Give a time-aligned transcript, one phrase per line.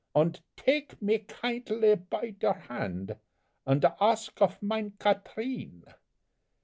[0.13, 3.15] Und dake me kindtly py der hand,
[3.65, 5.85] Und ask off mine Katrine.